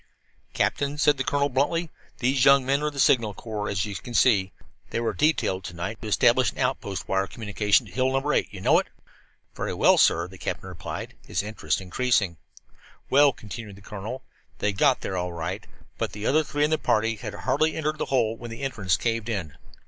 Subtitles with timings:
[0.55, 3.91] "Captain," said the colonel bluntly, "these young men are of the Signal Corps, as you
[3.91, 4.51] you can see.
[4.89, 8.31] They were detailed to night to establish an outpost wire communication to Hill No.
[8.31, 8.47] 8.
[8.51, 8.87] You know it?"
[9.53, 12.37] "Very well, sir," the captain replied, his interest increasing.
[13.11, 14.23] "Well," continued the colonel,
[14.57, 15.67] "they got there all right.
[15.99, 18.97] But the other three in the party had hardly entered that hole when the entrance
[18.97, 19.55] caved in."